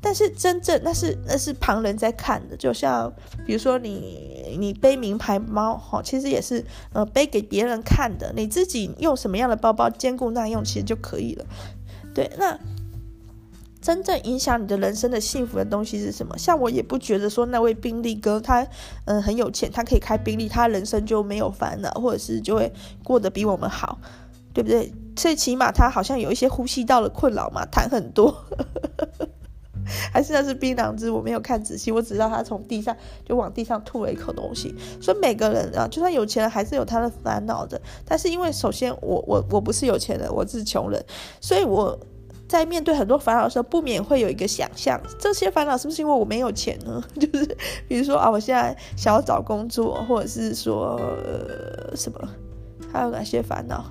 [0.00, 3.12] 但是真正那是那是旁人在看的，就像
[3.46, 8.32] 比如说你你背名牌包哈，其实也是呃背给别人看的。
[8.34, 11.44] 你自己用什么样的包包兼顾耐用，其实就可以了。
[12.12, 12.58] 对，那
[13.82, 16.38] 真正影响你的人生的幸福的东西是什么？
[16.38, 18.66] 像我也不觉得说那位宾利哥他
[19.04, 22.72] 嗯、很有钱，他可以开宾利，他人生就没有烦恼，或者是就会
[23.04, 23.98] 过得比我们好。
[24.54, 24.92] 对不对？
[25.16, 28.44] 最起码他好像有一些呼吸道的困扰嘛，痰很多，
[30.12, 31.10] 还是那是槟榔汁？
[31.10, 34.74] 我没有看仔细，我只知道他从地上就往地上吐了一口东西。
[35.00, 37.80] 所以每个人啊，就算有钱人，还是有他的烦恼的。
[38.04, 41.02] 但是因为首先我我我不是有钱人，我是穷人，
[41.40, 41.98] 所以我
[42.52, 47.02] 在面对很多烦恼的时候，不免会有一个想象：这些烦恼是不是因为我没有钱呢？
[47.18, 47.56] 就是
[47.88, 52.28] 比如说啊，我现在想要找工作，或者是说、呃、什么，
[52.92, 53.82] 还有哪些烦恼？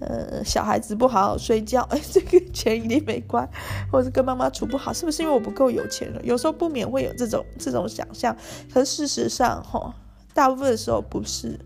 [0.00, 3.48] 呃，小孩子不好好睡觉，哎， 这个钱一定没关，
[3.92, 6.20] 或者是跟妈妈处不好，是不是因为我不够有钱了？
[6.24, 8.36] 有时候不免会有这种这种想象，
[8.74, 9.94] 可是事实上，哈，
[10.34, 11.56] 大部分的时候不是。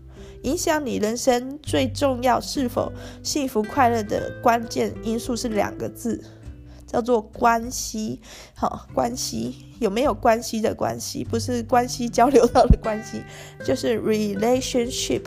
[0.45, 2.91] 影响你人生最重要是否
[3.23, 6.23] 幸福快乐的关键因素是两个字，
[6.85, 8.21] 叫做关系。
[8.53, 13.23] 好，关系有没有关系的关系，不是关系交流到的关系，
[13.65, 15.23] 就是 relationship。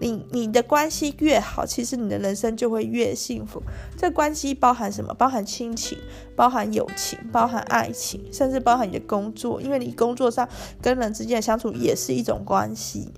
[0.00, 3.62] 你你的关系越好，其实你的人生就会越幸福。
[3.96, 5.14] 这关系包含什么？
[5.14, 5.96] 包含亲情，
[6.34, 10.48] 包含友情，包含爱情，甚至包含你的工作，因为你工作上
[10.80, 13.08] 跟人之间的相处也是一种关系。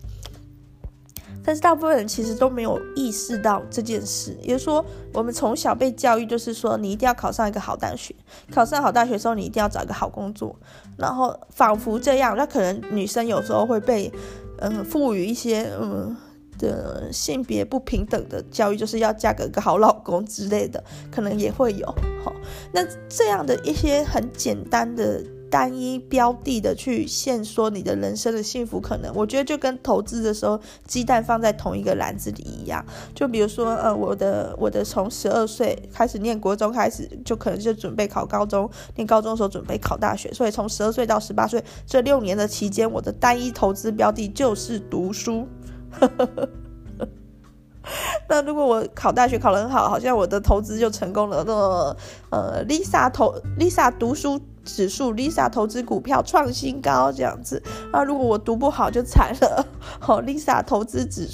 [1.44, 8.14] 但是大部分人其实都没有意识到这件事，也就是说，我们从小被教育就是说，你一定要考上一个好大学，
[8.50, 10.56] 考上好大学之后，你一定要找一个好工作，
[10.96, 14.10] 然后仿佛这样，那可能女生有时候会被，
[14.58, 16.16] 嗯，赋予一些嗯
[16.58, 21.86] 的性别不平等的教育，就是要嫁给一个好老公之类的，可能也会有。
[22.24, 22.32] 好，
[22.72, 25.22] 那这样的一些很简单的。
[25.54, 32.84] 单一标的的去限缩你的人生的幸福可能，我觉得就跟投资的时候鸡蛋放在同一个篮子里一样。
[33.14, 45.46] 就比如说，呃，我的我的从十二岁开始念国中开始，就可能就准备考高中，念高中的时候准备考大学，所以从十二岁到十八岁这六年的期间，我的单一投资标的就是读书。
[48.28, 51.44] 那如果我考大学考得很好，好像我的投资就成功了。
[51.46, 51.96] 那么，
[52.30, 54.40] 呃，Lisa 投 Lisa 读书。
[54.64, 59.66] 指数 Lisa 投资股票创新高这样子，那如果我读不好就惨了。
[60.00, 61.28] 好，Lisa 投资指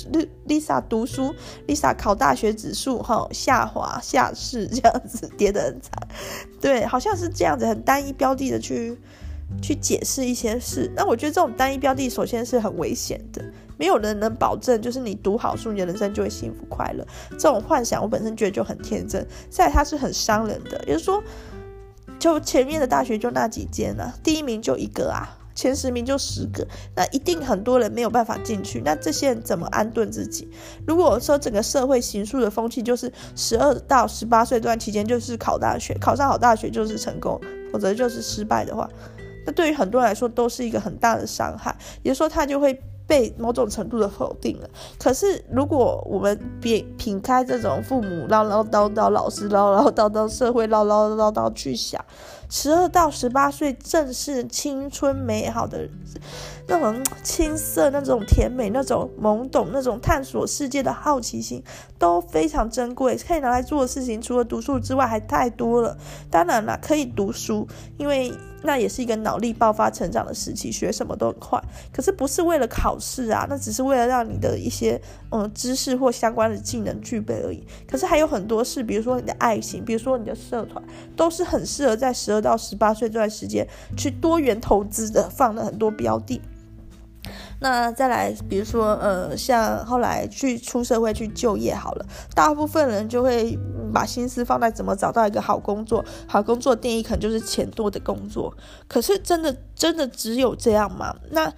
[0.47, 1.35] Lisa 读书
[1.67, 5.93] ，Lisa 考大学指数哈下滑下市这样子 跌得很惨。
[6.61, 8.99] 对，好像是这样子很单一标的的去
[9.63, 10.91] 去解释一些事。
[10.97, 13.43] 那我觉得这种单一标的首先是很危险的，
[13.79, 17.07] 没有人能保证就是你读好书，你的人生就会幸福快乐。
[17.33, 21.23] 这种幻想我本身觉得就很天真，再来它是很伤人的，也就是说。
[22.21, 28.83] 就前面的大学就那几间啊，第一名就一个啊，前十名就十个，那一定很多人没有办法进去。
[28.85, 30.49] 那这些人怎么安顿自己？
[30.87, 37.41] 如果说整个社会形塑的风气就是十二到十八岁这段期间就是考大学，考上好大学就是成功，
[37.73, 38.89] 否则就是失败的话，
[39.47, 41.75] 那对于很多人来说都是一个很大的伤害。
[42.03, 42.79] 也就是说，他就会。
[43.11, 44.71] 被某种程度的否定了。
[44.97, 52.05] 可是，如果我们别撇开这种父母唠唠叨叨、老师唠唠叨叨、社会唠唠叨叨去想，
[52.49, 55.89] 十二到十八岁正是青春美好的
[56.69, 61.61] 那种青涩、那种甜美、那种懵懂、那种探索世界的好奇心
[61.99, 63.17] 都非常珍贵。
[63.17, 65.97] 可以拿来做的事情，除了读书之外，还太多了。
[66.31, 67.67] 当然了，可以读书，
[67.99, 68.33] 因为。
[68.63, 71.63] 那也是一个脑力爆发成长的时期，学什么都很快。
[71.93, 77.67] 可是不是为了考试啊，那只是为了让你的一些嗯知识或相关的技能具备而已。
[77.89, 80.83] 可是还有很多事，比如说你的爱情，比如说你的社团，
[81.17, 86.41] 都是很适合在十二到十八岁这段时间去多元投资的，放了很多标的。
[87.61, 93.59] 那再来，比如说，呃，像后来去出社会去就业好了，大部分人就会
[93.93, 96.05] 把心思放在怎么找到一个好工作。
[96.27, 98.55] 好工作定义可能就是钱多的工作，
[98.89, 101.15] 可是真的真的只有这样吗？
[101.31, 101.53] 那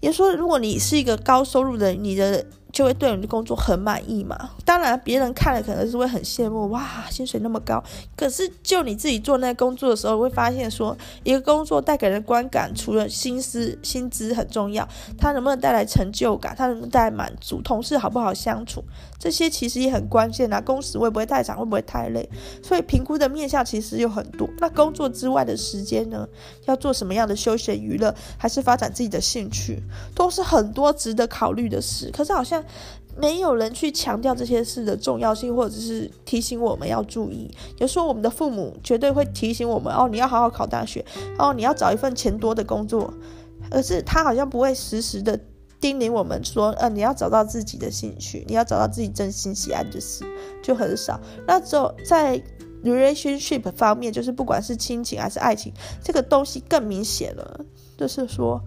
[0.00, 2.44] 也说，如果你是一个高收入的，你的。
[2.72, 4.50] 就会对你的工作很满意嘛？
[4.64, 7.82] 当然，别人看了可能是会很羡慕，哇，薪水那么高。
[8.16, 18.84] 可是，就你自己做那个工作的时候，会发现说，一个工作带给人观感，除了薪资，薪资很重要，它能不能带来成就感，它能不能带来满足，同事好不好相处，
[19.20, 20.60] 这些其实也很关键啊。
[20.60, 22.28] 工时会不会太长，会不会太累？
[22.60, 24.48] 所以评估的面向其实有很多。
[24.58, 26.26] 那工作之外的时间呢？
[26.64, 29.80] 要做什么样的休闲娱乐，还是发展自己的兴趣，
[30.14, 32.10] 都是很多值得考虑的事。
[32.12, 32.64] 可是好像。
[33.16, 37.50] 没有人去强调这些事的重要性，或者是提醒我们要注意。
[37.76, 41.04] 有时候我们的父母绝对会提醒我们：哦，你要好好考大学，
[41.36, 43.12] 哦，你要找一份钱多的工作。
[43.70, 45.38] 而是他好像不会时时的
[45.80, 50.24] 叮咛我们说：呃，你要找到自己的兴趣，你要找到自己真心喜爱的事，
[50.62, 51.18] 就很少。
[51.46, 52.42] 那只有在
[52.84, 55.72] relationship 方面，就是不管是亲情还是爱情，
[56.04, 57.64] 这个东西更明显了，
[57.96, 58.60] 就是说。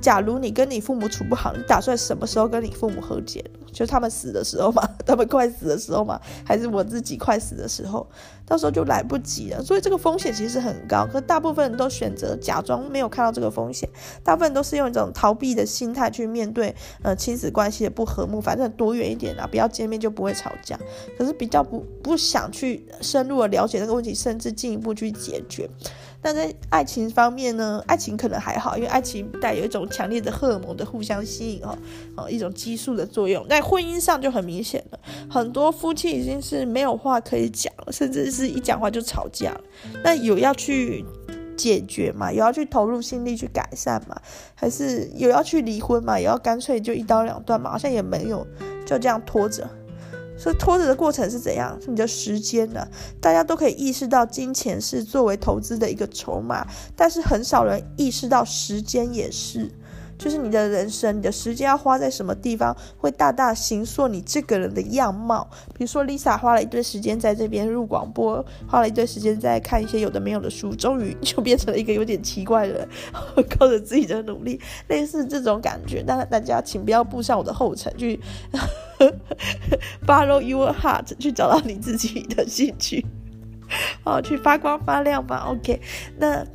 [0.00, 3.44] 假如你跟你父母处不好，你打算什么时候跟你父母和解？
[3.72, 8.06] 就他们死的时候嘛，他们快死的时候嘛，还是我自己快死的时候？
[8.44, 9.62] 到时候就来不及了。
[9.62, 13.88] 所以这个风险其实很高，可大部分人都选择假装没有看到这个风险，
[14.22, 20.78] 大部分都是用一种逃避的心态去面对呃亲子关系的不和睦，反正躲远一点啊，不要见面就不会吵架。
[21.16, 25.70] 可是比较不不想去深入的了解这个问题，甚至进一步去解决。
[26.22, 27.82] 但在爱情方面呢？
[27.88, 31.76] 爱情可能还好，因为爱情带有一种强烈的荷尔蒙的互相吸引哦，
[32.16, 33.46] 哦，一种激素的作用。
[33.48, 39.52] 在婚姻上就很明显了，很多夫妻已经是没有话可以讲了，甚至是一讲话就吵架。
[40.04, 41.04] 那有要去
[41.56, 42.30] 解决嘛？
[42.30, 44.16] 有要去投入心力去改善嘛？
[44.54, 46.18] 还是有要去离婚嘛？
[46.20, 47.72] 有要干脆就一刀两断嘛？
[47.72, 48.46] 好像也没有，
[48.86, 49.68] 就这样拖着。
[50.42, 51.78] 所以拖着的过程是怎样？
[51.80, 52.84] 是你的时间呢？
[53.20, 59.70] 大家都可以意识到金钱是作为投资的一个筹码，但是很少人意识到时间也是。
[60.18, 65.48] 就是你的人生，你的时间要花在什么地方，会大大形塑你这个人的样貌。
[65.74, 72.88] 比如说，Lisa 花了一堆时间在这边录广播，花了一堆时间在看一些有的没有的书，终于就变成了一个有点奇怪的人，
[73.50, 76.04] 靠着自己的努力，类似这种感觉。
[76.06, 78.20] 但大家请不要步上我的后尘，去
[80.06, 83.04] follow your heart，去找到你自己的兴趣，
[84.04, 85.46] 哦，去发光发亮吧。
[85.48, 85.80] OK，
[86.18, 86.46] 那。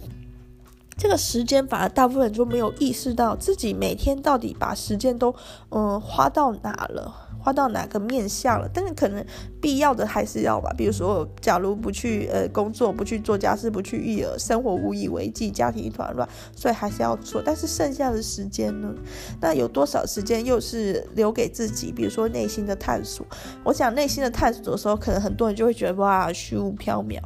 [0.99, 5.31] 这个时间反而大部分人就没有意识到自己每天到底把时间都
[5.69, 8.69] 嗯花到哪了，花到哪个面向了。
[8.73, 9.25] 但是可能
[9.61, 17.41] 必要的还是要吧，比如说，假如不去呃工作，不去做家事，不去育儿，生活无以为继，家庭一团乱，所以还是要做。
[17.41, 18.93] 但是剩下的时间呢？
[19.39, 21.89] 那有多少时间又是留给自己？
[21.89, 23.25] 比如说内心的探索。
[23.63, 27.21] 我想内心的探索的时候，可能很多人就会觉得哇虚无缥缈。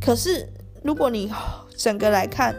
[0.00, 0.48] 可是
[0.84, 1.32] 如果你
[1.76, 2.54] 整个来看。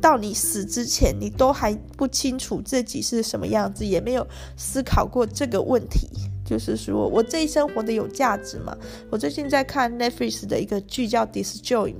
[0.00, 4.26] 到你死之前，你都还不清楚自己是什么样子，也没有
[4.56, 6.08] 思考过这个问题。
[6.44, 8.76] 就是说我这一生活得有价值吗？
[9.10, 11.94] 我最近在看 Netflix 的一个剧叫《Disjoint》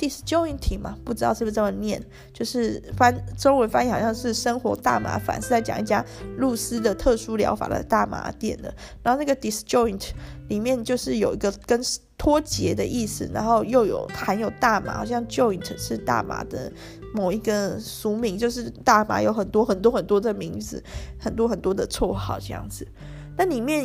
[0.00, 6.02] ，Disjoint 嘛，不知道是不是这么念，就是翻中文翻译好像是生活大麻烦，是在讲一家
[6.38, 8.74] 露丝的特殊疗法的大麻店的。
[9.02, 10.08] 然后那个 Disjoint
[10.48, 11.78] 里面就是有一个跟
[12.16, 16.72] 脱节的意思，然后又有含有大麻，好像 joint 是大麻的
[17.14, 20.82] 某一个俗名，就是大麻有很多很多很多的名字，
[21.18, 22.88] 很多很多的绰号这样子。
[23.36, 23.84] 那里面。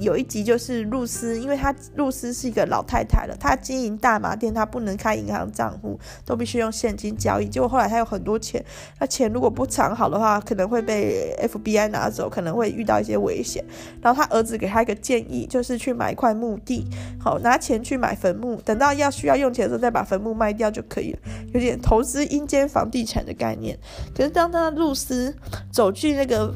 [0.00, 7.46] 有一集就是露丝，因为她露丝是一个老太太了，她经营大麻店，她不能开银行账户，都必须用现金交易。
[7.46, 8.64] 结果后来她有很多钱，
[8.98, 13.64] 那钱如果不藏好的话，可能会被 FBI 拿走，可能会遇到一些危险。
[14.00, 16.86] 然后她儿子给她一个建议，就是去买一块墓地，
[17.20, 21.18] 好拿钱去买坟墓，等到要需要用钱的时候再把坟墓卖掉就可以了，
[21.52, 23.78] 有点投资阴间房地产的概念。
[24.14, 25.34] 可是当她露丝
[25.70, 26.54] 走去那个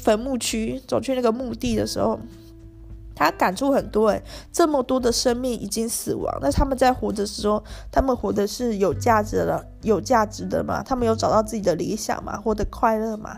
[0.00, 2.18] 坟墓区，走去那个墓地的时候，
[3.20, 7.62] 他感触很多诶，这么多的生命已经死亡，那他们在活的时候，
[7.92, 10.82] 他们活的是有价值的，有价值的吗？
[10.82, 12.40] 他们有找到自己的理想吗？
[12.42, 13.36] 活得快乐吗？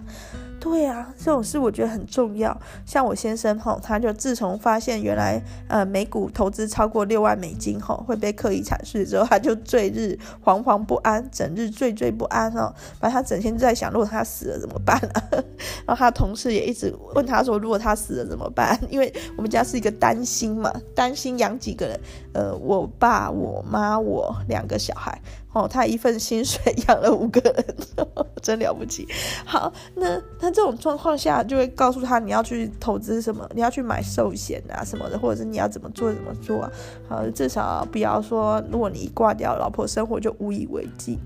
[0.63, 2.57] 对啊，这种事我觉得很重要。
[2.87, 12.73] 像我先生吼，他就自从发现原来呃美股投资超过六万美金吼会被刻意产税之后，他就终日惶惶不安，整日惴惴不安哦。
[13.01, 15.23] 反正他整天在想，如果他死了怎么办啊？
[15.85, 18.79] 然后他同事也一直问他说，如果他死了怎么办？
[18.89, 22.01] 因为我们家是一个单薪嘛，单薪养几个人？
[22.35, 25.21] 呃，我爸、我妈、我两个小孩。
[25.53, 27.77] 哦，他一份薪水 养了五个人，
[28.41, 29.07] 真了不起。
[29.45, 36.73] 好，那那这种状况下，就会告诉他你要去投资什么，你要去买寿险啊什么的，或者是你要怎么做怎么做啊。
[37.07, 41.19] 好，至少不要说，如果你一挂掉，老婆生活就无以为继。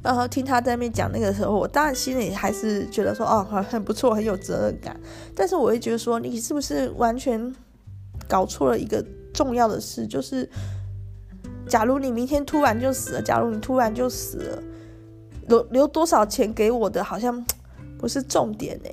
[0.00, 4.96] 然后听他在那边讲那个时候，我当然心里还是觉得说，哦，很不错，很有责任感。
[5.34, 7.52] 但是我会觉得说，你是不是完全
[8.28, 10.48] 搞错了一个重要的事，就是。
[11.66, 14.62] 假如你明天突然就死了，假如你突然就死了，
[15.48, 17.44] 留留多少钱给我的，好像
[17.98, 18.90] 不是重点呢。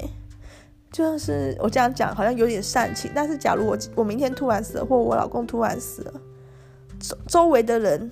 [0.91, 3.09] 就像是我这样讲，好像有点煽情。
[3.13, 6.13] 但是假如我我明天突然死了，或我老公突然死了，
[6.99, 8.11] 周周围的人，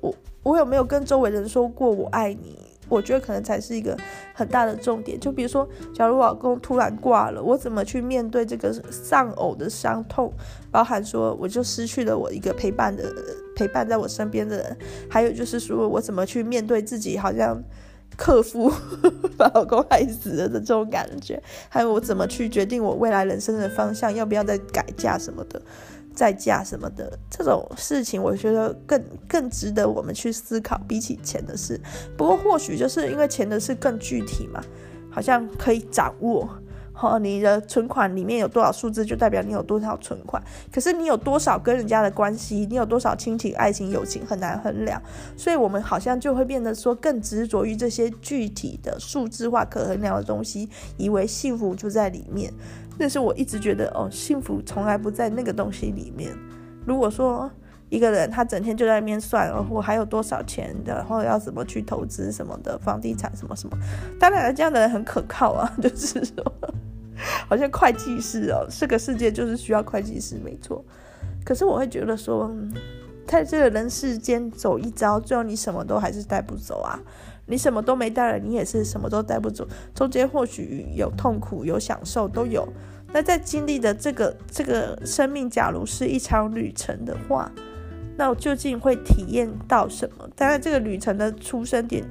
[0.00, 2.58] 我我有没有跟周围人说过我爱你？
[2.88, 3.96] 我觉得可能才是一个
[4.34, 5.18] 很大的重点。
[5.18, 10.30] 就比如说，假如我老公突然挂了，我怎么去面对这个丧偶的伤痛？
[10.70, 13.04] 包含说，我就失去了我一个陪伴的
[13.62, 14.76] 陪伴在我身边的人，
[15.08, 17.62] 还有就是说我怎么去面对自己好像
[18.16, 18.68] 克夫
[19.36, 25.62] 把老公害死了的这种感觉，还有我怎么去决定我未来人生的方向，要不要再改嫁什么的。
[26.14, 31.80] 再嫁什么的这种事情，我觉得更更值得我们去思考，比起钱的事。
[32.18, 34.62] 不过或许就是因为钱的事更具体嘛，
[35.10, 36.46] 好像可以掌握。
[36.94, 40.42] 好，你的存款里面有多少数字，就代表你有多少存款。
[40.72, 45.00] 可是你有多少跟人家的关系，你有多少亲情、爱情、友情，很难衡量。
[45.36, 52.52] 所以我们好像就会变得说更执着于这些具体的数字化、可衡量的东西，以为幸福就在里面。
[52.98, 56.30] 但是我一直觉得，哦，幸福从来不在那个东西里面。
[56.84, 57.50] 如果说
[57.92, 63.76] 一个人他整天就在那边算，哦，我还有多少钱的，然后要怎么去投资什么的，房地产什么什么，
[64.18, 66.42] 当然这样的人很可靠啊， 就是说，
[67.46, 70.82] 好像会计师哦，这个世界就是需要会计师，没错。
[71.44, 72.50] 可是我会觉得说，
[73.26, 76.98] 在这个人世间走一遭，最后你什么都还是带不走啊。
[77.44, 79.68] 你什么都没带了，你也是什么都带不走。
[79.94, 82.66] 中间或许有痛苦，有享受，都有。
[83.12, 87.50] 那在经历的这个这个生命，假如是一场旅程的话，
[88.16, 90.28] 那我究竟会体验到什么？
[90.36, 92.04] 当然，这个旅程的出生点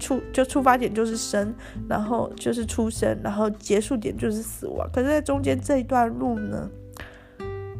[0.00, 1.54] 出就出发点就是生，
[1.88, 4.88] 然后就是出生，然后结束点就是死亡。
[4.92, 6.68] 可是，在中间这一段路呢，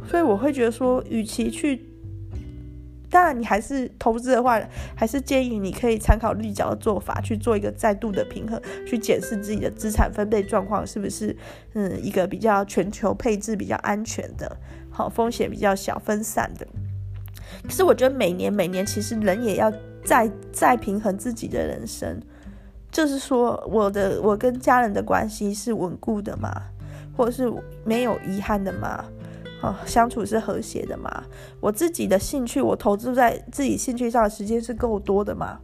[0.08, 1.84] 所以我会觉得说，与其去，
[3.10, 4.60] 当然你还是投资的话，
[4.94, 11.36] 还是建议你可以参考绿角的做法去做一个再度的平衡，去检视自己的资产分配状况是不是
[11.72, 14.56] 嗯一个比较全球配置比较安全的，
[14.90, 16.64] 好，风险比较小分散的。
[17.62, 19.72] 可是我觉得每年每年其实人也要。
[20.06, 22.20] 再再平衡自己的人生，
[22.92, 26.52] 就是说，我的我跟家人的关系是稳固的嘛？
[27.16, 27.50] 或者是
[27.86, 29.02] 没有遗憾的吗？
[29.62, 31.24] 哦，相处是和谐的嘛？
[31.58, 35.58] 我自己的兴趣，我投资在自己兴趣上的时间是够多的嘛？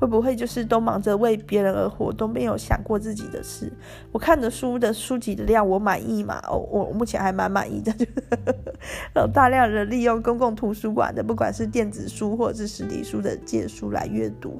[0.00, 3.70] 会不会就是都忙着为别人而活，都没有想过自己的事？
[4.10, 6.42] 我看的书的书籍的量，我满意吗？
[6.48, 7.94] 哦，我目前还蛮满意的，
[9.14, 14.58] 有大量的利用公共图书馆的，不管是电子书或者是实体书的借书来阅读。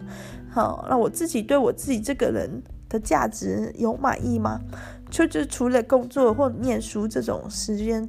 [0.51, 4.61] 好，那我自己对我自己这个人的价值有满意吗？
[5.09, 8.07] 就就除了工作或念书这种时间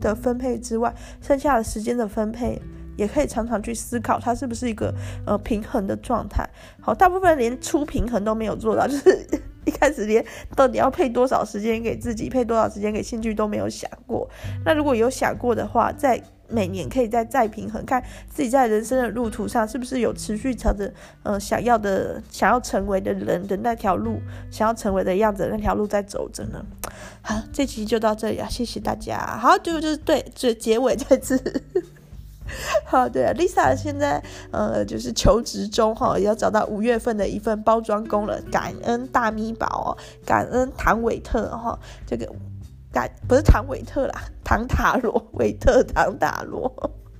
[0.00, 2.60] 的分配之外，剩下的时间的分配。
[2.96, 4.94] 也可以常常去思考，它是不是一个
[5.26, 6.48] 呃平衡的状态。
[6.80, 9.26] 好，大部分连初平衡都没有做到， 就是
[9.64, 10.24] 一开始连
[10.56, 14.28] 到底要配多少时间给自己，配多少时间给兴趣都没有想过。
[14.64, 24.20] 那如果有想过的话，在每年可以再再平衡，看自己在人生的路途上是不是有持续朝着呃想要的、想要成为的人的那条路，
[24.50, 26.62] 想要成为的样子那条路在走着呢。
[27.22, 29.16] 好，这期就到这里啊，谢谢大家。
[29.38, 31.38] 好，就就是对，这结尾在这。
[32.84, 38.40] 好，对啊，Lisa 现在呃就是求职中哈，要找到五月份的一份包装工了。
[38.50, 39.88] 感恩大咪宝哦，
[40.26, 42.30] 感恩唐韦特哈，这个
[42.92, 46.70] 感不是唐韦特啦，唐塔罗韦特唐塔罗，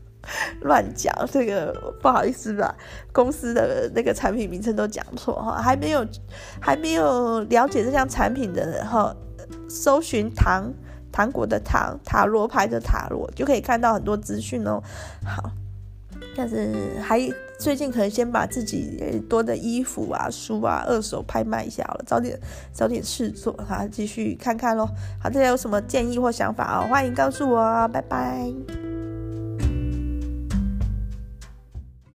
[0.60, 2.74] 乱讲这个不好意思吧，
[3.12, 6.06] 公司的那个产品名称都讲错哈，还没有
[6.60, 9.14] 还没有了解这项产品的人哈，
[9.68, 10.72] 搜寻唐。
[11.12, 14.82] 糖果的糖，塔罗牌的塔罗，就可以看到很多资讯哦。
[15.24, 15.50] 好，
[16.34, 17.20] 但是还
[17.58, 22.36] 最近可能先把自己多的衣服啊、书啊二手拍卖一下好了，找点
[22.72, 24.86] 找点事做，好，继续看看喽。
[25.22, 26.86] 好，大家有什么建议或想法啊？
[26.88, 29.11] 欢迎告诉我，拜拜。